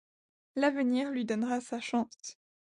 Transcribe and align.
L'avenir 0.55 1.11
lui 1.11 1.25
donnera 1.25 1.61
sa 1.61 1.79
chance. 1.79 2.39